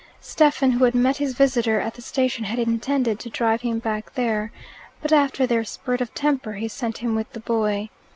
[0.19, 4.15] Stephen, who had met his visitor at the station, had intended to drive him back
[4.15, 4.51] there.
[4.99, 7.91] But after their spurt of temper he sent him with the boy.